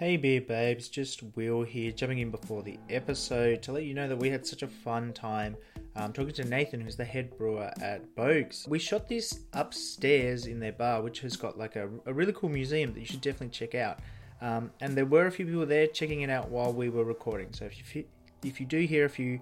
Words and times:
Hey 0.00 0.16
beer 0.16 0.40
babes, 0.40 0.88
just 0.88 1.22
Will 1.36 1.62
here, 1.62 1.92
jumping 1.92 2.20
in 2.20 2.30
before 2.30 2.62
the 2.62 2.78
episode 2.88 3.62
to 3.64 3.72
let 3.72 3.84
you 3.84 3.92
know 3.92 4.08
that 4.08 4.16
we 4.16 4.30
had 4.30 4.46
such 4.46 4.62
a 4.62 4.66
fun 4.66 5.12
time 5.12 5.54
um, 5.94 6.14
talking 6.14 6.32
to 6.36 6.44
Nathan, 6.44 6.80
who's 6.80 6.96
the 6.96 7.04
head 7.04 7.36
brewer 7.36 7.70
at 7.82 8.16
Boag's. 8.16 8.64
We 8.66 8.78
shot 8.78 9.10
this 9.10 9.40
upstairs 9.52 10.46
in 10.46 10.58
their 10.58 10.72
bar, 10.72 11.02
which 11.02 11.20
has 11.20 11.36
got 11.36 11.58
like 11.58 11.76
a, 11.76 11.90
a 12.06 12.14
really 12.14 12.32
cool 12.32 12.48
museum 12.48 12.94
that 12.94 13.00
you 13.00 13.04
should 13.04 13.20
definitely 13.20 13.50
check 13.50 13.74
out. 13.74 13.98
Um, 14.40 14.70
and 14.80 14.96
there 14.96 15.04
were 15.04 15.26
a 15.26 15.30
few 15.30 15.44
people 15.44 15.66
there 15.66 15.86
checking 15.86 16.22
it 16.22 16.30
out 16.30 16.48
while 16.48 16.72
we 16.72 16.88
were 16.88 17.04
recording. 17.04 17.52
So 17.52 17.66
if 17.66 17.94
you 17.94 18.04
if 18.44 18.60
you 18.60 18.66
do 18.66 18.78
hear 18.80 19.04
a 19.04 19.10
few 19.10 19.38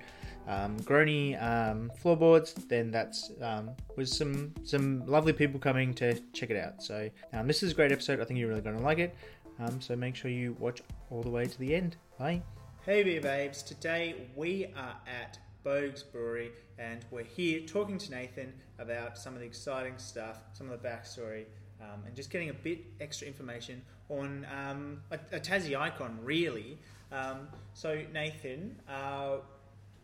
um, 0.46 0.78
groany 0.80 1.40
um, 1.42 1.90
floorboards, 2.00 2.54
then 2.54 2.90
that's 2.90 3.30
um, 3.42 3.70
was 3.96 4.16
some 4.16 4.52
some 4.64 5.06
lovely 5.06 5.32
people 5.32 5.60
coming 5.60 5.92
to 5.94 6.18
check 6.32 6.50
it 6.50 6.56
out. 6.56 6.82
So 6.82 7.08
um, 7.32 7.46
this 7.46 7.62
is 7.62 7.72
a 7.72 7.74
great 7.74 7.92
episode. 7.92 8.20
I 8.20 8.24
think 8.24 8.40
you're 8.40 8.48
really 8.48 8.60
going 8.60 8.76
to 8.76 8.82
like 8.82 8.98
it. 8.98 9.14
Um, 9.58 9.80
so 9.80 9.96
make 9.96 10.14
sure 10.14 10.30
you 10.30 10.56
watch 10.58 10.82
all 11.10 11.22
the 11.22 11.30
way 11.30 11.46
to 11.46 11.58
the 11.58 11.74
end. 11.74 11.96
Bye. 12.18 12.42
Hey 12.84 13.02
beer 13.02 13.20
babes, 13.20 13.62
today 13.62 14.14
we 14.36 14.66
are 14.76 14.96
at 15.06 15.38
Boag's 15.64 16.02
Brewery 16.02 16.52
and 16.78 17.04
we're 17.10 17.24
here 17.24 17.60
talking 17.66 17.98
to 17.98 18.10
Nathan 18.10 18.52
about 18.78 19.18
some 19.18 19.34
of 19.34 19.40
the 19.40 19.46
exciting 19.46 19.98
stuff, 19.98 20.38
some 20.52 20.70
of 20.70 20.80
the 20.80 20.88
backstory, 20.88 21.44
um, 21.80 22.04
and 22.06 22.14
just 22.14 22.30
getting 22.30 22.50
a 22.50 22.54
bit 22.54 22.84
extra 23.00 23.26
information 23.26 23.82
on 24.08 24.46
um, 24.56 25.00
a, 25.10 25.18
a 25.36 25.40
Tassie 25.40 25.76
icon, 25.76 26.18
really. 26.22 26.78
Um, 27.10 27.48
so 27.74 28.00
Nathan, 28.12 28.76
uh, 28.88 29.38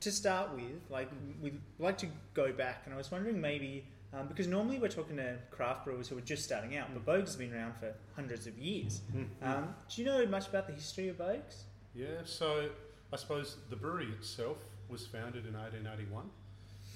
to 0.00 0.10
start 0.10 0.52
with, 0.54 0.90
like 0.90 1.08
we'd 1.40 1.60
like 1.78 1.96
to 1.98 2.06
go 2.34 2.52
back, 2.52 2.82
and 2.84 2.94
I 2.94 2.96
was 2.96 3.10
wondering 3.10 3.40
maybe 3.40 3.86
um, 4.16 4.28
because 4.28 4.46
normally 4.46 4.78
we're 4.78 4.88
talking 4.88 5.16
to 5.16 5.36
craft 5.50 5.84
brewers 5.84 6.08
who 6.08 6.16
are 6.16 6.22
just 6.22 6.44
starting 6.44 6.76
out, 6.76 6.88
but 6.92 7.04
Boag's 7.04 7.30
has 7.30 7.36
been 7.36 7.52
around 7.52 7.74
for 7.76 7.92
hundreds 8.14 8.46
of 8.46 8.56
years. 8.58 9.00
Um, 9.42 9.74
do 9.88 10.02
you 10.02 10.06
know 10.06 10.24
much 10.26 10.48
about 10.48 10.66
the 10.66 10.72
history 10.72 11.08
of 11.08 11.18
Boag's? 11.18 11.64
Yeah, 11.94 12.06
so 12.24 12.68
I 13.12 13.16
suppose 13.16 13.56
the 13.70 13.76
brewery 13.76 14.08
itself 14.18 14.58
was 14.88 15.06
founded 15.06 15.46
in 15.46 15.54
1881, 15.54 16.24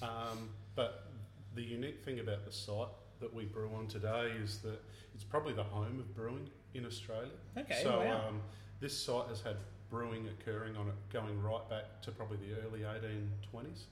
um, 0.02 0.48
but 0.74 1.08
the 1.54 1.62
unique 1.62 2.04
thing 2.04 2.20
about 2.20 2.44
the 2.44 2.52
site 2.52 2.88
that 3.20 3.32
we 3.32 3.44
brew 3.44 3.70
on 3.76 3.86
today 3.88 4.32
is 4.42 4.58
that 4.58 4.80
it's 5.14 5.24
probably 5.24 5.52
the 5.52 5.64
home 5.64 5.98
of 5.98 6.14
brewing 6.14 6.48
in 6.74 6.86
Australia. 6.86 7.30
Okay, 7.56 7.80
so 7.82 7.98
wow. 7.98 8.28
um, 8.28 8.40
this 8.80 8.96
site 8.96 9.26
has 9.28 9.40
had 9.40 9.56
brewing 9.90 10.28
occurring 10.28 10.76
on 10.76 10.88
it 10.88 10.94
going 11.12 11.40
right 11.42 11.68
back 11.68 12.00
to 12.02 12.10
probably 12.10 12.36
the 12.36 12.54
early 12.66 12.80
1820s. 12.80 13.84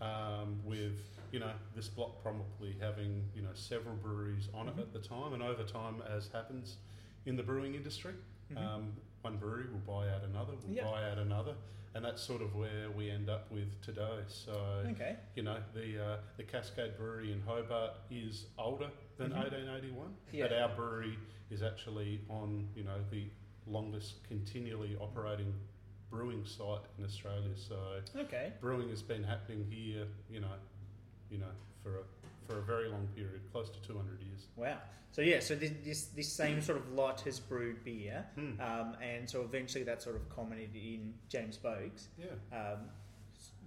Um, 0.00 0.60
with 0.64 1.00
you 1.30 1.38
know 1.40 1.52
this 1.74 1.88
block 1.88 2.22
probably 2.22 2.76
having 2.80 3.24
you 3.34 3.42
know 3.42 3.50
several 3.54 3.94
breweries 3.96 4.48
on 4.52 4.66
Mm-hmm. 4.66 4.78
it 4.80 4.82
at 4.82 4.92
the 4.92 4.98
time, 4.98 5.32
and 5.32 5.42
over 5.42 5.62
time, 5.62 6.02
as 6.14 6.28
happens 6.32 6.76
in 7.26 7.36
the 7.36 7.42
brewing 7.42 7.74
industry, 7.74 8.12
um, 8.56 8.92
one 9.22 9.36
brewery 9.36 9.64
will 9.72 9.78
buy 9.94 10.08
out 10.10 10.22
another, 10.24 10.52
will 10.52 10.74
Mm-hmm. 10.74 10.84
Buy 10.90 11.08
out 11.10 11.18
another, 11.18 11.54
and 11.94 12.04
that's 12.04 12.20
sort 12.22 12.42
of 12.42 12.54
where 12.54 12.90
we 12.90 13.08
end 13.10 13.30
up 13.30 13.50
with 13.50 13.80
today. 13.82 14.18
So 14.28 14.52
Okay. 14.90 15.16
you 15.36 15.42
know 15.42 15.58
the 15.74 16.04
uh, 16.04 16.16
the 16.36 16.42
Cascade 16.42 16.96
Brewery 16.98 17.32
in 17.32 17.40
Hobart 17.42 17.92
is 18.10 18.46
older 18.58 18.90
than 19.16 19.30
1881, 19.32 20.06
Mm-hmm. 20.08 20.36
Yeah. 20.36 20.48
but 20.48 20.52
our 20.58 20.68
brewery 20.76 21.16
is 21.50 21.62
actually 21.62 22.20
on 22.28 22.68
you 22.74 22.82
know 22.84 22.98
the 23.10 23.24
longest 23.66 24.24
continually 24.28 24.96
operating 25.00 25.54
brewing 26.10 26.44
site 26.44 26.82
in 26.98 27.04
Australia. 27.04 27.50
So 27.56 27.76
Okay. 28.16 28.52
brewing 28.60 28.88
has 28.90 29.02
been 29.02 29.24
happening 29.24 29.66
here, 29.70 30.06
you 30.30 30.40
know, 30.40 30.52
you 31.30 31.38
know, 31.38 31.50
for 31.82 31.98
a 31.98 32.02
for 32.46 32.58
a 32.58 32.62
very 32.62 32.88
long 32.90 33.08
period, 33.16 33.40
close 33.52 33.70
to 33.70 33.80
200 33.80 34.20
years. 34.20 34.48
Wow. 34.56 34.78
So 35.12 35.22
yeah, 35.22 35.40
so 35.40 35.54
this 35.54 35.72
this, 35.82 36.04
this 36.06 36.30
same 36.32 36.60
sort 36.60 36.76
of 36.78 36.92
lot 36.92 37.20
has 37.22 37.40
brewed 37.40 37.82
beer, 37.84 38.26
Hmm. 38.34 38.60
um, 38.60 38.96
and 39.00 39.28
so 39.30 39.42
eventually 39.42 39.84
that 39.84 40.02
sort 40.02 40.16
of 40.16 40.28
culminated 40.28 40.76
in 40.76 41.14
James 41.28 41.56
Boag's. 41.56 42.08
Yeah, 42.18 42.26
Um, 42.52 42.90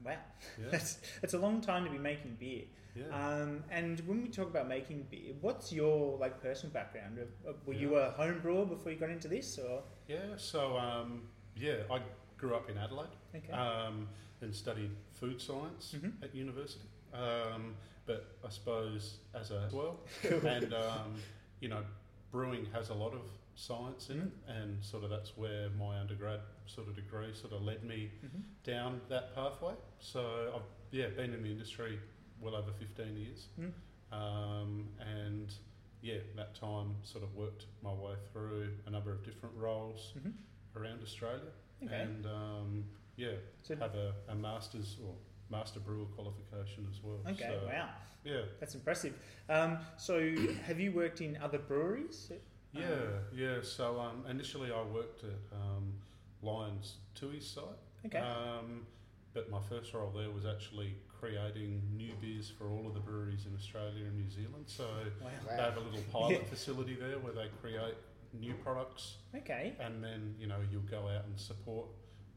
wow, 0.06 0.18
Yeah. 0.60 0.66
that's 0.72 1.00
that's 1.22 1.34
a 1.34 1.40
long 1.40 1.62
time 1.62 1.86
to 1.86 1.90
be 1.92 1.98
making 1.98 2.36
beer. 2.40 2.66
yeah. 2.96 3.06
Um, 3.12 3.64
and 3.72 4.00
when 4.02 4.22
we 4.22 4.30
talk 4.30 4.48
about 4.48 4.68
making 4.68 5.08
beer, 5.10 5.34
what's 5.42 5.72
your 5.74 6.18
like 6.20 6.40
personal 6.42 6.72
background? 6.74 7.18
Uh, 7.20 7.50
uh, 7.50 7.54
Were 7.66 7.74
you 7.74 7.96
a 7.96 8.12
home 8.12 8.40
brewer 8.42 8.66
before 8.66 8.92
you 8.92 8.98
got 9.00 9.10
into 9.10 9.28
this, 9.28 9.58
or 9.58 9.84
yeah. 10.08 10.36
So 10.38 10.78
um, 10.78 11.30
yeah, 11.56 11.84
I 11.90 12.00
grew 12.38 12.56
up 12.56 12.70
in 12.70 12.78
Adelaide. 12.78 13.08
okay? 13.36 13.52
um, 13.52 14.08
and 14.42 14.54
studied 14.56 14.92
food 15.14 15.42
science 15.42 15.96
Mhm. 15.98 16.22
at 16.24 16.34
university. 16.36 16.86
Um, 17.14 17.76
but 18.06 18.38
I 18.46 18.50
suppose 18.50 19.18
as 19.34 19.52
a 19.52 19.70
well, 19.74 20.00
and 20.46 20.74
um, 20.86 21.16
you 21.60 21.70
know, 21.70 21.84
brewing 22.32 22.66
has 22.68 22.90
a 22.90 22.94
lot 22.94 23.14
of 23.14 23.22
science 23.56 24.10
in 24.12 24.20
it, 24.22 24.32
and 24.48 24.84
sort 24.84 25.04
of 25.04 25.10
that's 25.10 25.36
where 25.36 25.70
my 25.72 26.00
undergrad 26.00 26.42
sort 26.68 26.88
of 26.88 26.96
degree 26.96 27.34
sort 27.34 27.54
of 27.54 27.64
led 27.64 27.84
me 27.84 28.12
Mhm. 28.24 28.44
down 28.64 29.02
that 29.10 29.34
pathway. 29.34 29.74
So 30.00 30.54
I've 30.56 30.62
yeah 30.92 31.08
been 31.10 31.34
in 31.34 31.42
the 31.42 31.50
industry 31.52 32.00
well 32.40 32.56
over 32.56 32.72
fifteen 32.74 33.18
years, 33.18 33.48
Mm. 33.60 33.74
um, 34.12 34.88
and 35.00 35.54
yeah, 36.02 36.20
that 36.36 36.54
time 36.54 36.96
sort 37.04 37.24
of 37.24 37.34
worked 37.36 37.66
my 37.82 37.92
way 37.92 38.14
through 38.32 38.78
a 38.86 38.90
number 38.92 39.12
of 39.12 39.24
different 39.24 39.56
roles 39.56 40.14
Mhm. 40.16 40.34
around 40.76 41.02
Australia 41.02 41.52
Okay. 41.84 42.02
and 42.02 42.26
um, 42.26 42.84
yeah, 43.16 43.32
So- 43.64 43.76
have 43.76 43.96
a, 43.96 44.14
a 44.30 44.36
master's 44.36 44.98
or 45.06 45.14
master 45.50 45.80
brewer 45.80 46.06
qualification 46.16 46.88
as 46.92 47.00
well. 47.04 47.20
Okay, 47.28 47.58
So, 47.62 47.68
wow, 47.68 47.90
Yeah, 48.24 48.42
that's 48.60 48.76
impressive. 48.76 49.14
Um, 49.50 49.78
so 49.98 50.36
have 50.66 50.80
you 50.80 50.92
worked 50.92 51.22
in 51.22 51.38
other 51.38 51.60
breweries? 51.60 52.32
yeah, 52.74 52.84
Um, 52.86 52.92
yeah. 53.34 53.58
So 53.62 54.00
um, 54.00 54.26
initially 54.30 54.72
I 54.72 54.82
worked 54.84 55.24
at 55.24 55.56
um, 55.58 55.94
Lions 56.42 56.96
Tui 57.16 57.40
site. 57.40 57.64
Okay. 58.06 58.20
Um, 58.20 58.86
but 59.34 59.50
my 59.50 59.62
first 59.70 59.94
role 59.94 60.12
there 60.16 60.32
was 60.32 60.46
actually 60.46 60.96
creating 61.20 61.82
new 61.96 62.14
beers 62.22 62.52
for 62.58 62.70
all 62.70 62.86
of 62.88 62.94
the 62.94 63.00
breweries 63.00 63.46
in 63.46 63.56
Australia 63.56 64.06
and 64.06 64.18
New 64.18 64.30
Zealand. 64.30 64.66
So 64.68 64.86
wow. 65.22 65.30
they 65.50 65.56
have 65.62 65.78
a 65.78 65.80
little 65.80 66.04
pilot 66.12 66.42
Yeah. 66.44 66.50
facility 66.50 66.96
there 66.96 67.18
where 67.20 67.34
they 67.34 67.48
create 67.62 67.96
new 68.34 68.54
products 68.56 69.18
Okay. 69.36 69.76
and 69.80 70.04
then 70.04 70.36
you 70.40 70.48
know 70.48 70.58
you'll 70.72 70.82
go 70.84 71.08
out 71.08 71.26
and 71.26 71.40
support 71.40 71.88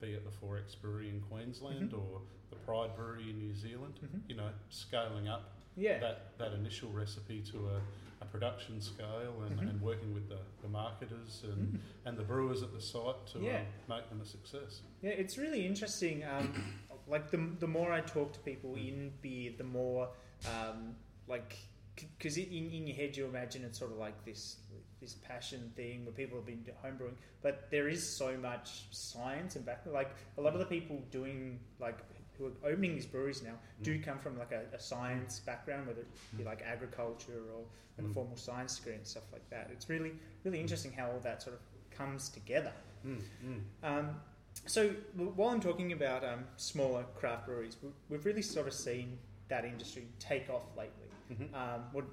be 0.01 0.13
it 0.13 0.25
the 0.25 0.31
XXXX 0.31 0.81
Brewery 0.81 1.09
in 1.11 1.21
Queensland 1.21 1.91
Mhm. 1.93 1.99
or 1.99 2.23
the 2.49 2.57
Pride 2.57 2.95
Brewery 2.97 3.29
in 3.31 3.39
New 3.39 3.55
Zealand 3.55 3.99
Mhm. 4.03 4.23
you 4.29 4.37
know 4.37 4.51
scaling 4.71 5.29
up 5.29 5.53
Yeah. 5.77 5.99
that, 6.01 6.37
that 6.39 6.53
initial 6.53 6.91
recipe 6.91 7.43
to 7.53 7.69
a, 7.69 7.81
a 8.23 8.25
production 8.27 8.81
scale 8.81 9.43
and, 9.47 9.59
Mhm. 9.61 9.71
and 9.71 9.81
working 9.83 10.13
with 10.15 10.29
the, 10.29 10.39
the 10.63 10.69
marketers 10.69 11.43
and, 11.45 11.75
Mm. 11.75 11.81
and 12.07 12.19
the 12.19 12.23
brewers 12.25 12.63
at 12.63 12.73
the 12.73 12.81
site 12.81 13.27
to 13.29 13.41
Yeah. 13.41 13.61
um, 13.61 13.67
make 13.89 14.09
them 14.09 14.21
a 14.21 14.25
success 14.25 14.83
Yeah, 15.03 15.11
it's 15.11 15.37
really 15.39 15.67
interesting. 15.67 16.25
Um, 16.25 16.81
like 17.07 17.31
the 17.31 17.39
the 17.59 17.67
more 17.67 17.93
I 17.93 18.01
talk 18.01 18.33
to 18.35 18.41
people 18.41 18.77
in 18.77 19.13
beer, 19.21 19.53
the 19.57 19.65
more 19.65 20.15
um, 20.49 20.97
like 21.27 21.57
because 21.97 22.37
in, 22.37 22.71
in 22.71 22.87
your 22.87 22.97
head 22.97 23.17
you 23.17 23.27
imagine 23.27 23.65
it's 23.65 23.79
sort 23.79 23.93
of 23.93 23.99
like 23.99 24.25
this 24.25 24.57
this 25.01 25.15
passion 25.15 25.73
thing 25.77 26.05
where 26.05 26.13
people 26.13 26.37
have 26.37 26.47
been 26.47 26.63
homebrewing, 26.85 27.15
but 27.43 27.71
there 27.71 27.89
is 27.89 28.07
so 28.07 28.37
much 28.37 28.85
science 28.91 29.57
and 29.57 29.65
back. 29.65 29.83
Like 29.91 30.11
a 30.37 30.41
lot 30.41 30.53
of 30.53 30.59
the 30.59 30.67
people 30.67 31.03
doing 31.11 31.59
like 31.81 31.99
who 32.37 32.47
are 32.47 32.71
opening 32.71 32.95
these 32.95 33.07
breweries 33.07 33.43
now 33.43 33.51
mm. 33.51 33.83
do 33.83 34.01
come 34.01 34.19
from 34.19 34.39
like 34.39 34.53
a, 34.53 34.65
a 34.75 34.81
science 34.81 35.41
background, 35.41 35.87
whether 35.87 36.01
it 36.01 36.09
be 36.37 36.43
mm. 36.43 36.47
like 36.47 36.63
agriculture 36.63 37.43
or 37.55 37.63
like 37.99 38.07
mm. 38.07 38.11
a 38.11 38.15
formal 38.15 38.37
science 38.37 38.79
degree 38.79 38.95
and 38.95 39.07
stuff 39.07 39.25
like 39.33 39.49
that. 39.51 39.71
It's 39.73 39.89
really 39.89 40.13
really 40.45 40.61
interesting 40.61 40.93
how 40.93 41.11
all 41.11 41.21
that 41.21 41.43
sort 41.43 41.57
of 41.57 41.63
comes 41.97 42.29
together. 42.29 42.73
Um, 43.83 44.11
so 44.67 44.91
while 45.17 45.49
I'm 45.49 45.61
talking 45.61 45.93
about 45.93 46.25
um, 46.25 46.45
smaller 46.57 47.05
craft 47.15 47.47
breweries, 47.47 47.77
we've 48.09 48.25
really 48.27 48.43
sort 48.43 48.67
of 48.67 48.75
seen 48.75 49.19
that 49.51 49.65
industry 49.65 50.07
take 50.19 50.49
off 50.49 50.65
lately. 50.77 51.09
Um, 51.55 51.85
well, 51.93 52.05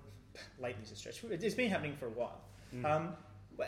lately 0.59 0.83
is 0.83 0.91
a 0.91 0.95
stretch. 0.95 1.23
It- 1.23 1.43
It's 1.43 1.55
been 1.55 1.69
happening 1.71 1.95
for 1.95 2.07
a 2.07 2.11
while. 2.11 2.41
Um, 2.85 3.15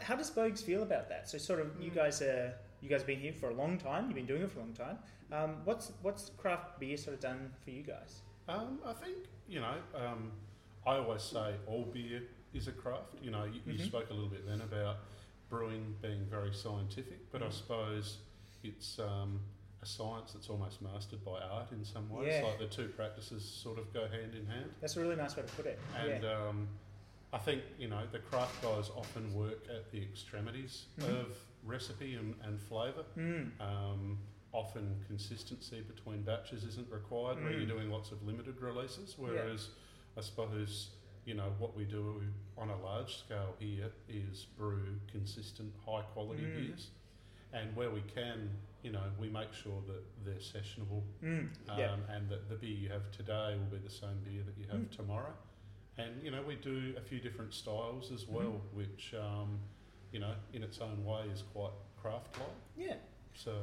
how 0.01 0.15
does 0.15 0.29
Boag's 0.29 0.61
feel 0.61 0.83
about 0.83 1.07
that? 1.09 1.27
So 1.29 1.37
sort 1.37 1.59
of 1.61 1.67
you 1.81 1.89
guys 1.89 2.21
are 2.21 2.53
you 2.81 2.87
guys 2.89 3.01
have 3.01 3.07
been 3.07 3.19
here 3.19 3.33
for 3.33 3.49
a 3.49 3.53
long 3.53 3.77
time. 3.77 4.05
You've 4.05 4.15
been 4.15 4.25
doing 4.27 4.41
it 4.43 4.51
for 4.51 4.59
a 4.59 4.63
long 4.63 4.73
time. 4.73 4.99
Um, 5.31 5.61
what's 5.65 5.91
what's 6.01 6.29
craft 6.37 6.79
beer 6.79 6.97
sort 6.97 7.15
of 7.15 7.19
done 7.21 7.51
for 7.63 7.71
you 7.71 7.81
guys? 7.83 8.21
Um, 8.47 8.79
I 8.85 8.93
think 8.93 9.17
you 9.47 9.59
know. 9.61 9.75
Um, 9.95 10.31
I 10.85 10.95
always 10.97 11.21
say 11.23 11.55
all 11.67 11.85
beer 11.85 12.21
is 12.53 12.67
a 12.67 12.71
craft. 12.71 13.15
You 13.21 13.31
know, 13.31 13.45
you, 13.45 13.59
you 13.65 13.77
spoke 13.83 14.09
a 14.11 14.13
little 14.13 14.29
bit 14.29 14.45
then 14.47 14.61
about 14.61 14.97
brewing 15.49 15.95
being 16.01 16.25
very 16.29 16.53
scientific, 16.53 17.31
but 17.31 17.41
I 17.43 17.49
suppose 17.49 18.19
it's 18.63 18.99
um, 18.99 19.39
a 19.81 19.85
science 19.85 20.33
that's 20.33 20.49
almost 20.49 20.81
mastered 20.81 21.23
by 21.23 21.39
art 21.39 21.71
in 21.71 21.83
some 21.85 22.09
ways. 22.09 22.27
Yeah. 22.33 22.43
Like 22.47 22.59
the 22.59 22.65
two 22.67 22.89
practices 22.89 23.43
sort 23.43 23.77
of 23.79 23.93
go 23.93 24.01
hand 24.07 24.35
in 24.35 24.45
hand. 24.45 24.69
That's 24.81 24.97
a 24.97 25.01
really 25.01 25.15
nice 25.15 25.35
way 25.37 25.43
to 25.43 25.53
put 25.53 25.65
it. 25.65 25.79
And 26.01 26.23
yeah. 26.23 26.47
um, 26.49 26.67
I 27.31 27.37
think 27.37 27.61
you 27.77 27.87
know 27.87 28.01
the 28.11 28.19
craft 28.19 28.61
guys 28.61 28.89
often 28.95 29.33
work 29.33 29.63
at 29.69 29.91
the 29.91 30.01
extremities 30.01 30.85
Mm-hmm. 30.99 31.15
of 31.15 31.27
recipe 31.63 32.15
and, 32.15 32.35
and 32.45 32.59
flavour. 32.59 33.03
Mm. 33.17 33.51
Um, 33.61 34.17
often 34.51 34.95
consistency 35.07 35.81
between 35.81 36.23
batches 36.23 36.63
isn't 36.63 36.89
required 36.91 37.37
where 37.43 37.53
Mm. 37.53 37.57
you're 37.59 37.75
doing 37.77 37.91
lots 37.91 38.11
of 38.11 38.21
limited 38.25 38.59
releases. 38.61 39.15
Whereas 39.17 39.69
I 40.17 40.21
suppose 40.21 40.89
you 41.25 41.35
know 41.35 41.51
what 41.59 41.75
we 41.77 41.83
do 41.83 42.21
on 42.57 42.69
a 42.69 42.77
large 42.81 43.17
scale 43.19 43.53
here 43.59 43.91
is 44.09 44.45
brew 44.57 44.95
consistent, 45.11 45.71
high 45.85 46.01
quality 46.13 46.43
Mm. 46.43 46.55
beers, 46.67 46.87
and 47.53 47.75
where 47.75 47.91
we 47.91 48.01
can, 48.13 48.49
you 48.83 48.91
know, 48.91 49.03
we 49.19 49.29
make 49.29 49.53
sure 49.53 49.81
that 49.87 50.03
they're 50.25 50.35
sessionable 50.35 51.03
Mm. 51.23 51.49
um, 51.69 51.77
yeah. 51.79 51.95
and 52.09 52.29
that 52.29 52.47
the 52.49 52.55
beer 52.55 52.69
you 52.77 52.89
have 52.89 53.11
today 53.11 53.57
will 53.57 53.77
be 53.77 53.83
the 53.83 53.89
same 53.89 54.19
beer 54.23 54.41
that 54.43 54.57
you 54.57 54.65
have 54.71 54.81
Mm. 54.81 54.91
tomorrow. 54.95 55.33
And 55.97 56.21
you 56.23 56.31
know, 56.31 56.41
we 56.41 56.55
do 56.55 56.93
a 56.97 57.01
few 57.01 57.19
different 57.19 57.53
styles 57.53 58.11
as 58.11 58.27
well, 58.27 58.53
Mm-hmm. 58.61 58.77
which 58.77 59.13
um, 59.19 59.59
you 60.11 60.19
know, 60.19 60.33
in 60.53 60.63
its 60.63 60.79
own 60.79 61.03
way, 61.05 61.23
is 61.31 61.43
quite 61.53 61.71
craft-like. 62.01 62.47
Yeah. 62.77 62.95
So 63.35 63.53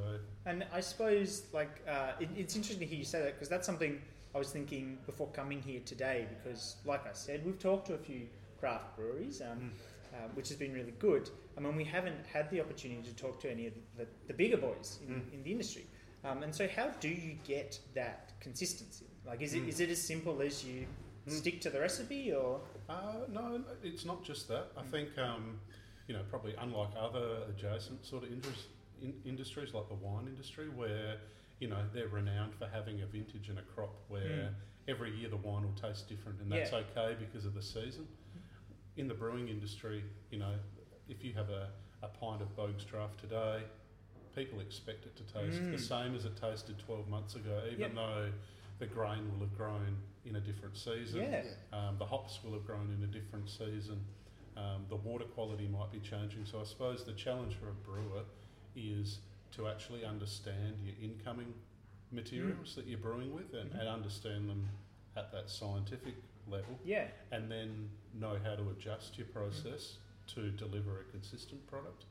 And 0.45 0.65
I 0.73 0.81
suppose, 0.81 1.47
like, 1.53 1.81
uh, 1.89 2.13
it, 2.21 2.29
it's 2.37 2.55
interesting 2.55 2.79
to 2.81 2.87
hear 2.87 2.99
you 2.99 3.05
say 3.05 3.21
that 3.23 3.35
because 3.35 3.49
that's 3.49 3.67
something 3.67 4.01
I 4.35 4.39
was 4.39 4.51
thinking 4.51 4.99
before 5.07 5.27
coming 5.29 5.61
here 5.61 5.81
today. 5.85 6.27
Because, 6.29 6.77
like 6.85 7.05
I 7.07 7.13
said, 7.15 7.45
we've 7.45 7.59
talked 7.59 7.87
to 7.89 7.95
a 7.95 7.99
few 7.99 8.29
craft 8.61 8.97
breweries, 8.97 9.41
um, 9.43 9.73
uh, 10.17 10.29
which 10.35 10.49
has 10.49 10.57
been 10.57 10.73
really 10.73 10.95
good. 10.99 11.29
I 11.57 11.61
mean, 11.61 11.77
we 11.77 11.85
haven't 11.85 12.25
had 12.33 12.51
the 12.51 12.61
opportunity 12.61 13.03
to 13.03 13.15
talk 13.15 13.41
to 13.41 13.51
any 13.51 13.67
of 13.67 13.75
the, 13.97 14.07
the, 14.27 14.35
bigger 14.35 14.57
boys 14.57 14.99
in, 15.07 15.23
in 15.33 15.43
the 15.43 15.53
industry. 15.53 15.85
Um, 16.25 16.43
and 16.43 16.55
so, 16.55 16.67
how 16.69 16.89
do 17.01 17.09
you 17.09 17.37
get 17.47 17.79
that 17.95 18.33
consistency? 18.41 19.07
Like, 19.27 19.43
is 19.43 19.55
it 19.55 19.69
is 19.69 19.81
it 19.81 19.91
as 19.91 20.01
simple 20.01 20.41
as 20.41 20.65
you 20.65 20.87
stick 21.27 21.61
to 21.63 21.71
the 21.71 21.81
recipe, 21.81 22.33
or 22.33 22.61
Uh, 22.89 23.27
no, 23.31 23.63
it's 23.83 24.05
not 24.05 24.25
just 24.25 24.49
that. 24.49 24.69
I 24.77 24.83
think, 24.83 25.17
um, 25.19 25.61
you 26.09 26.15
know, 26.15 26.23
probably 26.31 26.55
unlike 26.59 26.91
other 26.99 27.43
adjacent 27.49 28.05
sort 28.07 28.25
of 28.25 28.33
indus- 28.33 28.69
in, 29.03 29.13
industries 29.25 29.75
like 29.75 29.89
the 29.89 29.95
wine 29.95 30.27
industry, 30.29 30.69
where, 30.69 31.17
you 31.61 31.69
know, 31.69 31.83
they're 31.93 32.09
renowned 32.09 32.55
for 32.55 32.67
having 32.69 33.03
a 33.03 33.07
vintage 33.07 33.49
and 33.49 33.59
a 33.59 33.63
crop 33.63 33.95
where 34.09 34.55
every 34.89 35.15
year 35.17 35.29
the 35.29 35.37
wine 35.37 35.65
will 35.65 35.73
taste 35.73 36.09
different 36.09 36.41
and 36.41 36.51
that's 36.51 36.71
Yeah. 36.73 36.79
okay 36.79 37.17
because 37.19 37.45
of 37.45 37.55
the 37.55 37.63
season. 37.63 38.07
In 38.97 39.09
the 39.09 39.15
brewing 39.15 39.49
industry, 39.49 40.03
you 40.31 40.39
know, 40.39 40.55
if 41.09 41.23
you 41.25 41.33
have 41.35 41.51
a, 41.51 41.69
a 42.03 42.09
pint 42.09 42.41
of 42.43 42.55
Boag's 42.57 42.85
Draft 42.85 43.19
today, 43.21 43.63
people 44.35 44.61
expect 44.61 45.05
it 45.07 45.17
to 45.17 45.23
taste 45.33 45.61
the 45.71 45.79
same 45.79 46.15
as 46.15 46.25
it 46.25 46.37
tasted 46.41 46.79
12 46.79 47.09
months 47.09 47.35
ago, 47.37 47.61
even 47.67 47.81
Yep. 47.81 47.95
though 47.95 48.31
the 48.79 48.87
grain 48.87 49.31
will 49.33 49.41
have 49.47 49.57
grown 49.57 49.97
in 50.25 50.37
a 50.37 50.41
different 50.41 50.77
season. 50.77 51.23
Yeah. 51.23 51.43
Um, 51.73 51.97
the 51.99 52.05
hops 52.07 52.41
will 52.45 52.53
have 52.53 52.67
grown 52.67 52.93
in 52.97 53.03
a 53.05 53.07
different 53.07 53.49
season. 53.49 54.01
Um, 54.57 54.85
the 54.89 54.97
water 54.97 55.25
quality 55.25 55.69
might 55.69 55.93
be 55.93 56.01
changing. 56.01 56.45
So 56.47 56.61
I 56.61 56.65
suppose 56.65 57.05
the 57.05 57.13
challenge 57.13 57.55
for 57.55 57.69
a 57.69 57.73
brewer 57.73 58.23
is 58.75 59.19
to 59.53 59.69
actually 59.69 60.05
understand 60.05 60.77
your 60.83 60.95
incoming 61.03 61.53
materials 62.13 62.75
that 62.77 62.87
you're 62.87 62.99
brewing 62.99 63.35
with 63.35 63.53
and, 63.55 63.73
and 63.73 63.89
understand 63.89 64.49
them 64.49 64.69
at 65.17 65.33
that 65.33 65.49
scientific 65.51 66.15
level 66.49 66.79
yeah, 66.85 67.07
and 67.33 67.51
then 67.51 67.89
know 68.15 68.37
how 68.45 68.55
to 68.55 68.71
adjust 68.71 69.19
your 69.19 69.27
process 69.29 69.97
to 70.29 70.51
deliver 70.51 71.01
a 71.01 71.05
consistent 71.11 71.67
product. 71.67 72.05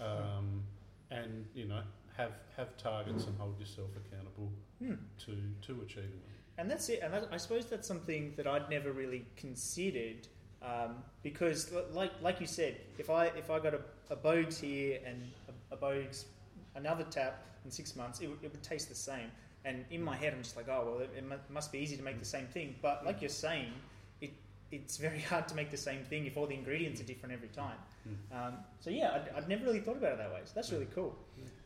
Um, 0.00 0.62
and, 1.10 1.44
you 1.54 1.66
know, 1.66 1.82
have, 2.16 2.32
have 2.56 2.76
targets 2.76 3.24
and 3.26 3.36
hold 3.38 3.58
yourself 3.58 3.88
accountable 3.96 4.50
to, 4.80 5.36
to 5.66 5.82
achieving 5.82 6.10
them. 6.10 6.20
And 6.58 6.70
that's 6.70 6.88
it. 6.88 7.00
And 7.02 7.14
I 7.32 7.36
suppose 7.36 7.66
that's 7.66 7.86
something 7.88 8.32
that 8.36 8.46
I'd 8.46 8.68
never 8.70 8.92
really 8.92 9.24
considered 9.36 10.28
um, 10.62 10.96
because, 11.22 11.72
like 11.92 12.12
like 12.20 12.38
you 12.38 12.46
said, 12.46 12.76
if 12.98 13.08
I 13.08 13.26
if 13.28 13.50
I 13.50 13.58
got 13.60 13.72
a, 13.72 13.80
a 14.10 14.16
Boag's 14.16 14.58
here 14.58 15.00
and 15.06 15.22
a, 15.48 15.74
a 15.74 15.76
Boag's 15.78 16.26
another 16.74 17.04
tap 17.04 17.42
in 17.64 17.70
six 17.70 17.96
months, 17.96 18.20
it, 18.20 18.28
would- 18.28 18.42
it 18.42 18.52
would 18.52 18.62
taste 18.62 18.90
the 18.90 18.94
same. 18.94 19.30
And 19.64 19.84
in 19.90 20.02
my 20.02 20.16
head, 20.16 20.32
I'm 20.32 20.42
just 20.42 20.56
like, 20.56 20.68
oh 20.68 20.82
well, 20.86 20.98
it, 21.00 21.10
it 21.16 21.50
must 21.50 21.72
be 21.72 21.78
easy 21.78 21.96
to 21.96 22.02
make 22.02 22.18
the 22.18 22.24
mm. 22.24 22.30
same 22.30 22.46
thing. 22.46 22.76
But 22.80 23.04
like 23.04 23.18
mm. 23.18 23.22
you're 23.22 23.30
saying, 23.30 23.72
it 24.20 24.32
it's 24.70 24.96
very 24.96 25.20
hard 25.30 25.48
to 25.48 25.54
make 25.54 25.70
the 25.70 25.76
same 25.76 26.04
thing 26.04 26.26
if 26.26 26.36
all 26.36 26.46
the 26.46 26.54
ingredients 26.54 27.00
are 27.00 27.04
different 27.04 27.34
every 27.34 27.48
time. 27.48 27.76
Mm. 28.08 28.48
Um, 28.48 28.54
so 28.80 28.90
yeah, 28.90 29.12
I'd, 29.14 29.36
I'd 29.36 29.48
never 29.48 29.64
really 29.64 29.80
thought 29.80 29.96
about 29.96 30.12
it 30.12 30.18
that 30.18 30.32
way. 30.32 30.40
So 30.44 30.52
that's 30.54 30.72
really 30.72 30.88
cool. 30.94 31.14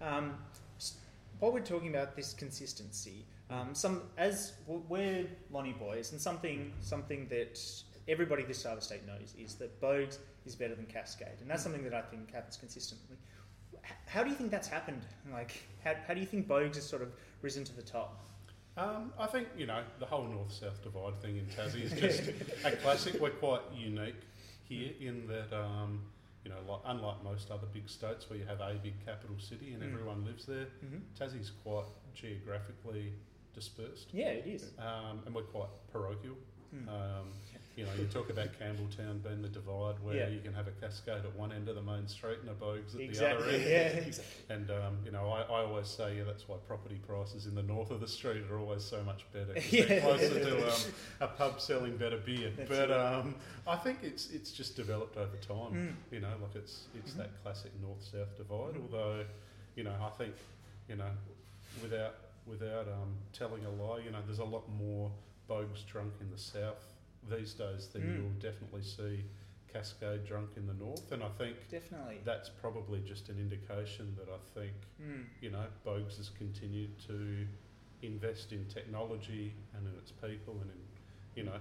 Um, 0.00 0.34
while 1.38 1.52
we're 1.52 1.60
talking 1.60 1.88
about 1.88 2.16
this 2.16 2.32
consistency, 2.32 3.24
um, 3.50 3.74
some 3.74 4.02
as 4.16 4.54
we're 4.66 5.26
Lonnie 5.50 5.72
boys, 5.72 6.12
and 6.12 6.20
something 6.20 6.72
something 6.80 7.28
that 7.28 7.60
everybody 8.08 8.42
this 8.44 8.58
side 8.58 8.72
of 8.72 8.80
the 8.80 8.84
state 8.84 9.06
knows 9.06 9.34
is 9.38 9.54
that 9.56 9.80
Boag's 9.80 10.18
is 10.46 10.54
better 10.54 10.74
than 10.74 10.86
Cascade, 10.86 11.40
and 11.40 11.50
that's 11.50 11.62
something 11.62 11.84
that 11.84 11.94
I 11.94 12.02
think 12.02 12.32
happens 12.32 12.56
consistently. 12.56 13.16
How 14.06 14.22
do 14.22 14.30
you 14.30 14.36
think 14.36 14.50
that's 14.50 14.68
happened? 14.68 15.02
Like, 15.32 15.62
how, 15.82 15.94
how 16.06 16.14
do 16.14 16.20
you 16.20 16.26
think 16.26 16.46
Boag's 16.48 16.76
has 16.76 16.86
sort 16.86 17.02
of 17.02 17.08
risen 17.42 17.64
to 17.64 17.74
the 17.74 17.82
top? 17.82 18.20
Um, 18.76 19.12
I 19.18 19.26
think 19.26 19.48
you 19.56 19.66
know 19.66 19.82
the 20.00 20.06
whole 20.06 20.24
north-south 20.24 20.82
divide 20.82 21.20
thing 21.22 21.36
in 21.36 21.46
Tassie 21.46 21.82
is 21.84 21.92
just 21.92 22.22
a 22.64 22.72
classic. 22.76 23.20
We're 23.20 23.30
quite 23.30 23.60
unique 23.74 24.20
here 24.64 24.90
in 25.00 25.26
that 25.28 25.56
um, 25.56 26.00
you 26.44 26.50
know, 26.50 26.56
like 26.68 26.80
unlike 26.86 27.22
most 27.22 27.50
other 27.50 27.66
big 27.72 27.88
states 27.88 28.28
where 28.28 28.38
you 28.38 28.44
have 28.46 28.60
a 28.60 28.74
big 28.82 28.94
capital 29.06 29.36
city 29.38 29.72
and 29.74 29.82
everyone 29.82 30.24
lives 30.24 30.44
there, 30.46 30.66
Tassie's 31.18 31.52
quite 31.62 31.84
geographically 32.14 33.12
dispersed, 33.54 34.08
Yeah, 34.12 34.28
it 34.30 34.46
is. 34.46 34.72
um, 34.78 35.20
and 35.26 35.34
we're 35.34 35.42
quite 35.42 35.68
parochial. 35.92 36.34
Um, 36.88 37.28
you 37.76 37.84
know, 37.84 37.90
you 37.98 38.04
talk 38.06 38.30
about 38.30 38.48
Campbelltown 38.60 39.22
being 39.22 39.42
the 39.42 39.48
divide 39.48 39.96
where 40.02 40.14
Yeah. 40.16 40.28
you 40.28 40.40
can 40.40 40.52
have 40.54 40.68
a 40.68 40.70
cascade 40.72 41.24
at 41.24 41.34
one 41.36 41.50
end 41.50 41.68
of 41.68 41.74
the 41.74 41.82
main 41.82 42.06
street 42.06 42.38
and 42.40 42.48
a 42.48 42.54
Boag's 42.54 42.94
at 42.94 42.98
the 43.00 43.34
other 43.34 43.44
end. 43.48 43.62
Yeah. 43.62 43.78
exactly. 44.06 44.24
And 44.54 44.70
um, 44.70 44.98
you 45.04 45.10
know, 45.10 45.28
I, 45.28 45.42
I 45.42 45.64
always 45.64 45.88
say 45.88 46.16
yeah, 46.18 46.24
that's 46.24 46.46
why 46.48 46.56
property 46.68 47.00
prices 47.06 47.46
in 47.46 47.54
the 47.54 47.62
north 47.64 47.90
of 47.90 48.00
the 48.00 48.06
street 48.08 48.44
are 48.50 48.58
always 48.58 48.84
so 48.84 49.02
much 49.02 49.24
better. 49.32 49.54
Yeah. 49.70 49.86
They're 49.86 50.00
closer 50.02 50.38
to 50.40 50.66
um, 50.68 50.80
a 51.20 51.26
pub 51.26 51.60
selling 51.60 51.96
better 51.96 52.18
beer. 52.18 52.50
That's 52.56 52.68
but 52.70 52.90
um, 52.92 53.34
I 53.66 53.76
think 53.76 53.98
it's 54.02 54.30
it's 54.30 54.52
just 54.52 54.76
developed 54.76 55.16
over 55.16 55.36
time. 55.36 55.72
Mm. 55.72 56.12
You 56.12 56.20
know, 56.20 56.32
like 56.42 56.54
it's 56.54 56.84
it's 56.94 57.10
Mm-hmm. 57.12 57.18
that 57.18 57.42
classic 57.42 57.72
north 57.82 58.02
south 58.04 58.36
divide. 58.36 58.74
Although, 58.80 59.24
you 59.76 59.82
know, 59.84 59.94
I 60.00 60.10
think 60.16 60.34
you 60.88 60.96
know, 60.96 61.10
without 61.82 62.14
without 62.46 62.86
um, 62.88 63.14
telling 63.32 63.64
a 63.64 63.70
lie, 63.70 63.98
you 64.04 64.10
know, 64.10 64.18
there's 64.26 64.38
a 64.38 64.44
lot 64.44 64.64
more 64.78 65.10
Boag's 65.48 65.82
drunk 65.82 66.12
in 66.20 66.30
the 66.30 66.38
south 66.38 66.93
these 67.30 67.54
days 67.54 67.88
then 67.92 68.02
Mm. 68.02 68.14
you'll 68.16 68.40
definitely 68.40 68.82
see 68.82 69.24
Cascade 69.72 70.24
drunk 70.24 70.50
in 70.56 70.66
the 70.66 70.74
north. 70.74 71.10
And 71.10 71.22
I 71.22 71.28
think 71.30 71.68
Definitely. 71.68 72.20
that's 72.24 72.48
probably 72.48 73.00
just 73.00 73.28
an 73.28 73.38
indication 73.38 74.14
that 74.16 74.28
I 74.28 74.38
think 74.54 74.74
Mm. 75.00 75.26
you 75.40 75.50
know 75.50 75.66
Boag's 75.84 76.16
has 76.18 76.28
continued 76.30 76.98
to 77.06 77.46
invest 78.02 78.52
in 78.52 78.66
technology 78.66 79.54
and 79.74 79.86
in 79.86 79.94
its 79.98 80.12
people 80.12 80.60
and 80.60 80.70
in 80.70 80.78
you 81.34 81.42
know 81.42 81.58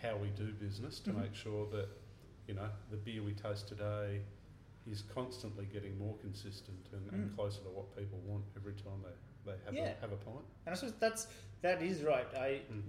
how 0.00 0.16
we 0.16 0.30
do 0.30 0.52
business 0.54 0.98
to 1.00 1.10
Mhm. 1.12 1.20
make 1.22 1.34
sure 1.34 1.66
that 1.70 1.88
you 2.48 2.54
know 2.54 2.68
the 2.90 2.96
beer 2.96 3.22
we 3.22 3.34
taste 3.34 3.68
today 3.68 4.24
is 4.86 5.02
constantly 5.02 5.64
getting 5.66 5.96
more 5.96 6.16
consistent 6.18 6.88
and, 6.92 7.08
and 7.12 7.30
Mm. 7.30 7.34
closer 7.36 7.62
to 7.62 7.68
what 7.70 7.94
people 7.96 8.18
want 8.20 8.44
every 8.56 8.74
time 8.74 9.00
they, 9.02 9.14
they 9.44 9.52
have, 9.64 9.74
Yeah. 9.74 9.92
a, 9.98 10.00
have 10.00 10.12
a 10.12 10.16
pint. 10.16 10.44
And 10.66 10.74
I 10.74 10.78
suppose 10.78 10.94
that's 10.98 11.26
that 11.62 11.82
is 11.82 12.02
right. 12.02 12.26
I 12.34 12.60
Mm. 12.72 12.82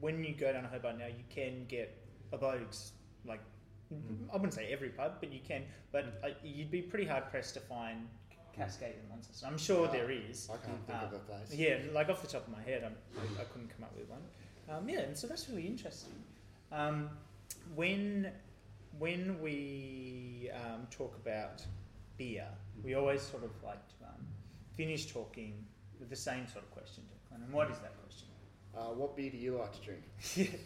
when 0.00 0.22
you 0.24 0.34
go 0.34 0.52
down 0.52 0.62
to 0.64 0.68
Hobart 0.68 0.98
now, 0.98 1.06
you 1.06 1.24
can 1.28 1.64
get 1.66 1.96
a 2.32 2.38
Boag's 2.38 2.92
like 3.24 3.40
Mm. 3.92 4.28
I 4.30 4.36
wouldn't 4.36 4.54
say 4.54 4.72
every 4.72 4.88
pub, 4.88 5.16
but 5.20 5.30
you 5.32 5.40
can. 5.40 5.64
But 5.90 6.18
uh, 6.24 6.28
you'd 6.42 6.70
be 6.70 6.80
pretty 6.80 7.04
hard 7.04 7.28
pressed 7.28 7.52
to 7.54 7.60
find 7.60 8.08
Cascade 8.54 8.94
in 9.02 9.10
Launceston. 9.10 9.46
I'm 9.48 9.58
sure 9.58 9.86
there 9.86 10.10
is. 10.10 10.48
I 10.50 10.56
can't 10.56 10.86
think 10.86 10.98
Uh, 10.98 11.06
of 11.06 11.12
a 11.12 11.18
place. 11.18 11.52
Yeah, 11.54 11.78
like 11.92 12.08
off 12.08 12.22
the 12.22 12.26
top 12.28 12.46
of 12.46 12.52
my 12.52 12.62
head, 12.62 12.84
I'm, 12.84 12.96
I, 13.18 13.42
I 13.42 13.44
couldn't 13.44 13.68
come 13.68 13.84
up 13.84 13.94
with 13.94 14.08
one. 14.08 14.22
Um, 14.70 14.88
yeah, 14.88 15.00
and 15.00 15.14
so 15.16 15.26
that's 15.26 15.46
really 15.50 15.66
interesting. 15.66 16.14
Um, 16.70 17.10
when 17.74 18.32
when 18.98 19.40
we 19.42 20.50
um, 20.54 20.86
talk 20.90 21.14
about 21.16 21.62
beer, 22.16 22.48
we 22.82 22.94
always 22.94 23.20
sort 23.22 23.42
of 23.44 23.50
like 23.62 23.86
to 23.98 24.04
um, 24.06 24.26
finish 24.74 25.12
talking 25.12 25.66
with 26.02 26.10
the 26.10 26.16
same 26.16 26.46
sort 26.48 26.64
of 26.64 26.70
question, 26.72 27.04
Declan. 27.04 27.44
And 27.44 27.52
what 27.52 27.70
is 27.70 27.78
that 27.78 27.94
question? 28.02 28.26
Uh, 28.76 28.92
what 28.94 29.16
beer 29.16 29.30
do 29.30 29.36
you 29.38 29.56
like 29.56 29.72
to 29.72 29.80
drink? 29.80 30.02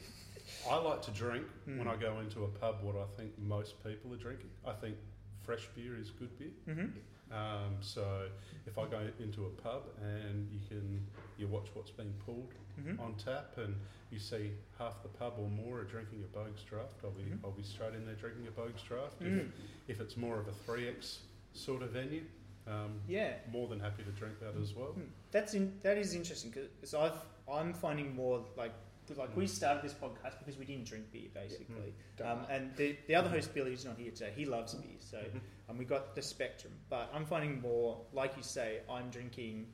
I 0.71 0.77
like 0.77 1.03
to 1.03 1.11
drink 1.11 1.45
Hmm. 1.67 1.79
when 1.79 1.89
I 1.89 1.97
go 1.97 2.21
into 2.21 2.45
a 2.45 2.49
pub 2.49 2.77
what 2.83 2.97
I 2.97 3.05
think 3.21 3.33
most 3.39 3.75
people 3.85 4.13
are 4.15 4.17
drinking. 4.17 4.49
I 4.67 4.73
think 4.73 4.97
fresh 5.43 5.67
beer 5.75 5.97
is 5.99 6.11
good 6.11 6.37
beer. 6.39 6.49
Mm-hmm. 6.69 7.35
Um, 7.35 7.75
so 7.81 8.29
if 8.67 8.79
I 8.79 8.87
go 8.87 9.01
into 9.19 9.47
a 9.47 9.49
pub 9.51 9.83
and 10.01 10.49
you 10.53 10.61
can 10.69 11.05
you 11.37 11.49
watch 11.49 11.67
what's 11.75 11.91
being 11.91 12.15
pulled 12.25 12.53
Mhm. 12.81 13.01
on 13.01 13.15
tap 13.17 13.55
and 13.59 13.75
you 14.11 14.19
see 14.21 14.53
half 14.79 15.03
the 15.03 15.09
pub 15.09 15.35
or 15.39 15.49
more 15.49 15.81
are 15.81 15.85
drinking 15.85 16.23
a 16.23 16.29
Boag's 16.39 16.63
draft, 16.63 17.01
I'll 17.03 17.11
be 17.11 17.25
Mhm. 17.25 17.41
I'll 17.45 17.51
be 17.51 17.65
straight 17.65 17.95
in 17.95 18.07
there 18.07 18.15
drinking 18.15 18.47
a 18.47 18.53
Boag's 18.53 18.83
draft. 18.83 19.19
Mm. 19.21 19.39
If, 19.41 19.53
if 19.89 20.01
it's 20.01 20.17
more 20.17 20.39
of 20.39 20.47
a 20.47 20.53
three 20.53 20.89
X 20.89 21.23
sort 21.53 21.83
of 21.83 21.91
venue, 21.91 22.23
um, 22.67 23.01
Yeah. 23.09 23.35
more 23.51 23.69
than 23.69 23.81
happy 23.81 24.03
to 24.03 24.11
drink 24.11 24.39
that 24.41 24.55
as 24.61 24.75
well. 24.75 24.89
Hmm. 24.93 25.03
That's 25.31 25.55
in, 25.55 25.73
that 25.83 25.99
is 25.99 26.15
interesting 26.15 26.51
because 26.51 26.95
I've 26.95 27.19
I'm 27.51 27.73
finding 27.73 28.15
more 28.15 28.45
like 28.57 28.73
like 29.17 29.37
we 29.37 29.47
started 29.47 29.85
this 29.85 29.95
podcast 29.95 30.37
because 30.41 30.59
we 30.59 30.65
didn't 30.65 30.85
drink 30.87 31.13
beer 31.13 31.29
basically, 31.33 31.95
Don't 32.17 32.27
um, 32.29 32.47
and 32.51 32.75
the 32.77 32.97
the 33.07 33.15
other 33.15 33.29
host 33.29 33.55
Billy's 33.55 33.85
not 33.85 33.97
here 33.97 34.11
today. 34.11 34.33
He 34.35 34.45
loves 34.47 34.75
beer, 34.75 34.97
so 34.99 35.21
and 35.69 35.79
we 35.79 35.85
got 35.85 36.15
the 36.17 36.23
spectrum. 36.23 36.73
But 36.91 37.09
I'm 37.15 37.25
finding 37.25 37.61
more 37.61 38.01
like 38.13 38.37
you 38.37 38.43
say, 38.43 38.81
I'm 38.91 39.09
drinking 39.11 39.69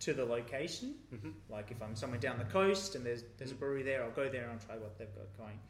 to 0.00 0.14
the 0.14 0.24
location. 0.24 0.94
Mhm. 1.14 1.34
Like 1.50 1.70
if 1.70 1.82
I'm 1.82 1.94
somewhere 1.94 2.18
down 2.18 2.38
the 2.38 2.44
coast 2.46 2.94
and 2.94 3.04
there's 3.04 3.24
there's 3.36 3.52
a 3.52 3.54
brewery 3.54 3.82
there, 3.82 4.02
I'll 4.02 4.10
go 4.12 4.30
there 4.30 4.44
and 4.44 4.52
I'll 4.52 4.58
try 4.66 4.78
what 4.78 4.96
they've 4.96 5.14
got 5.14 5.26
going. 5.36 5.60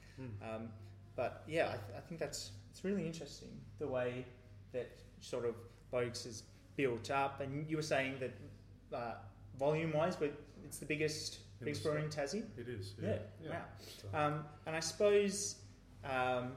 Um, 0.43 0.69
but 1.17 1.43
yeah, 1.49 1.67
I, 1.69 1.73
th- 1.73 1.97
I 1.97 2.01
think 2.01 2.21
that's 2.21 2.53
it's 2.71 2.85
really 2.85 3.05
interesting 3.07 3.61
the 3.81 3.89
way 3.89 4.25
that 4.73 4.89
sort 5.19 5.47
of 5.47 5.57
Boag's 5.91 6.27
is 6.27 6.45
built 6.81 7.11
up. 7.11 7.41
And 7.41 7.69
you 7.69 7.77
were 7.77 7.83
saying 7.83 8.15
that 8.21 8.97
uh, 8.97 9.15
volume 9.59 9.93
wise, 9.93 10.17
but 10.17 10.33
it's 10.65 10.79
the 10.79 10.87
biggest 10.87 11.39
biggest 11.63 11.83
brewery 11.85 12.03
in 12.05 12.09
Tassie. 12.09 12.45
It 12.57 12.69
is. 12.69 12.95
Yeah, 13.03 13.19
Yeah. 13.43 13.51
wow. 13.51 13.65
So- 14.01 14.19
Um, 14.19 14.45
and 14.67 14.75
I 14.75 14.81
suppose 14.81 15.57
um, 16.05 16.53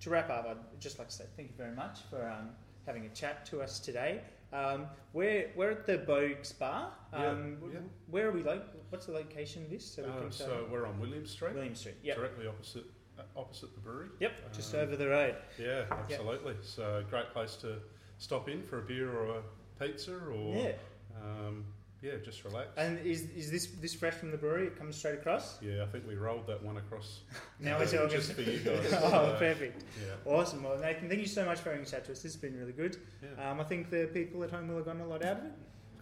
to 0.00 0.10
wrap 0.10 0.28
up, 0.28 0.46
I'd 0.46 0.80
just 0.80 0.98
like 0.98 1.08
to 1.08 1.14
say 1.14 1.24
thank 1.36 1.48
you 1.48 1.56
very 1.56 1.74
much 1.74 2.00
for 2.10 2.28
um, 2.28 2.50
having 2.86 3.06
a 3.06 3.08
chat 3.10 3.46
to 3.46 3.62
us 3.62 3.80
today. 3.80 4.20
Um, 4.52 4.86
we're, 5.14 5.50
we're 5.56 5.70
at 5.70 5.86
the 5.86 5.96
Boag's 5.96 6.52
Bar. 6.52 6.92
Yeah, 7.14 7.28
Um, 7.30 7.56
yeah. 7.72 7.78
Where 8.10 8.28
are 8.28 8.32
we? 8.32 8.42
Like, 8.42 8.62
what's 8.90 9.06
the 9.06 9.12
location 9.12 9.64
of 9.64 9.70
this? 9.70 9.86
So 9.94 10.02
we 10.02 10.10
Uh, 10.10 10.20
can 10.20 10.30
so 10.32 10.68
we're 10.70 10.84
on 10.86 11.00
William 11.00 11.24
Street, 11.26 11.54
William 11.54 11.74
Street. 11.74 11.94
Yep. 12.02 12.16
directly 12.16 12.46
opposite 12.46 12.84
uh, 13.18 13.22
opposite 13.36 13.72
the 13.74 13.80
brewery. 13.80 14.08
Yep. 14.20 14.32
Just 14.52 14.74
Um, 14.74 14.80
over 14.80 14.96
the 14.96 15.08
road. 15.08 15.36
Yeah, 15.58 15.84
absolutely. 15.90 16.56
So 16.62 17.02
great 17.08 17.30
place 17.32 17.56
to 17.56 17.78
stop 18.18 18.48
in 18.50 18.62
for 18.62 18.78
a 18.80 18.82
beer 18.82 19.10
or 19.10 19.38
a 19.38 19.42
pizza 19.86 20.14
or 20.16 20.56
Yeah. 20.56 20.72
um, 21.20 21.64
yeah, 22.02 22.12
just 22.24 22.42
relax. 22.44 22.68
And 22.76 22.98
is, 23.06 23.22
is 23.30 23.48
this 23.50 23.66
this 23.80 23.94
fresh 23.94 24.14
from 24.14 24.30
the 24.32 24.36
brewery? 24.36 24.66
It 24.66 24.76
comes 24.76 24.96
straight 24.96 25.14
across. 25.14 25.58
yeah, 25.62 25.84
I 25.84 25.86
think 25.86 26.06
we 26.06 26.16
rolled 26.16 26.46
that 26.48 26.60
one 26.62 26.76
across. 26.76 27.20
Now 27.60 27.78
it's 27.78 27.94
all 27.98 28.08
just 28.08 28.32
for 28.32 28.42
you 28.42 28.58
guys. 28.58 28.92
oh, 28.92 29.06
Uh, 29.06 29.38
perfect. 29.38 29.84
Yeah, 30.04 30.14
Awesome. 30.32 30.64
Well, 30.64 30.78
Nathan, 30.80 31.08
thank 31.08 31.20
you 31.20 31.26
so 31.28 31.44
much 31.44 31.60
for 31.60 31.70
having 31.70 31.84
a 31.86 31.88
chat 31.88 32.04
to 32.06 32.12
us. 32.12 32.22
This 32.22 32.32
has 32.32 32.40
been 32.40 32.58
really 32.58 32.72
good. 32.72 32.96
yeah. 33.22 33.50
Um, 33.50 33.60
I 33.60 33.64
think 33.64 33.88
the 33.90 34.08
people 34.12 34.42
at 34.42 34.50
home 34.50 34.66
will 34.68 34.76
have 34.76 34.86
gotten 34.86 35.02
a 35.02 35.06
lot 35.06 35.24
out 35.24 35.38
of 35.38 35.44
it. 35.44 35.52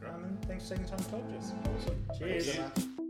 Um, 0.08 0.24
and 0.24 0.44
thanks 0.46 0.64
for 0.64 0.70
taking 0.76 0.84
the 0.84 0.90
time 0.96 1.04
to 1.04 1.10
talk 1.10 1.28
to 1.30 1.36
us. 1.36 1.52
awesome. 1.76 2.18
Cheers. 2.18 3.09